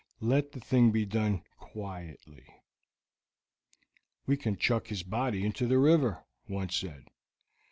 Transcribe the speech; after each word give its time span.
Let 0.23 0.51
the 0.53 0.59
thing 0.59 0.89
be 0.89 1.05
done 1.05 1.43
quietly." 1.59 2.47
"We 4.25 4.35
can 4.35 4.57
chuck 4.57 4.87
his 4.87 5.03
body 5.03 5.45
into 5.45 5.67
the 5.67 5.77
river," 5.77 6.23
one 6.47 6.69
said. 6.69 7.05